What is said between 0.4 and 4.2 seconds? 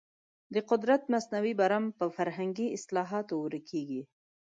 د قدرت مصنوعي برم په فرهنګي اصلاحاتو ورکېږي.